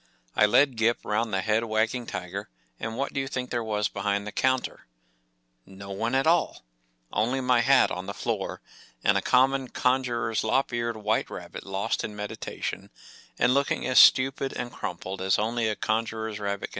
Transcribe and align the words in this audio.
”1 0.33 0.49
led 0.49 0.77
Gip 0.77 1.05
round 1.05 1.31
the 1.31 1.41
head 1.43 1.63
wagging 1.63 2.07
tiger, 2.07 2.49
and 2.79 2.97
what 2.97 3.13
do 3.13 3.19
you 3.21 3.27
think 3.27 3.51
there 3.51 3.63
was 3.63 3.87
behind 3.87 4.25
the 4.25 4.31
counter? 4.31 4.87
No 5.63 5.91
one 5.91 6.15
at 6.15 6.25
all! 6.25 6.65
Only 7.13 7.39
my 7.39 7.59
hat 7.61 7.91
on 7.91 8.07
the 8.07 8.13
floor* 8.15 8.63
and 9.03 9.15
a 9.15 9.21
common 9.21 9.69
con¬ 9.69 10.01
jurer's 10.03 10.41
lop 10.41 10.73
eared 10.73 10.97
white 10.97 11.29
rabbit 11.29 11.67
lost 11.67 12.03
in 12.03 12.15
medita¬ 12.15 12.63
tion, 12.63 12.89
and 13.37 13.53
looking 13.53 13.85
as 13.85 13.99
stupid 13.99 14.53
and 14.53 14.71
crumpled 14.73 15.21
as 15.21 15.37
only 15.37 15.67
a 15.67 15.75
conjurer’s 15.75 16.39
rabbit 16.39 16.61
can 16.69 16.69
do. 16.69 16.69